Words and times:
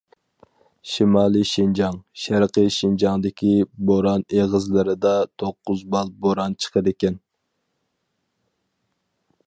شىمالىي 0.91 1.43
شىنجاڭ، 1.49 1.99
شەرقىي 2.21 2.71
شىنجاڭدىكى 2.77 3.51
بوران 3.91 4.25
ئېغىزلىرىدا 4.39 5.13
توققۇز 5.43 5.85
بال 5.97 6.11
بوران 6.25 6.57
چىقىدىكەن. 6.65 7.21